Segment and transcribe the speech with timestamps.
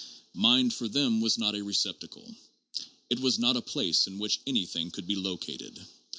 [0.33, 2.33] Mind for them was not a receptacle:
[3.11, 5.79] it was not a place in which anything could be located.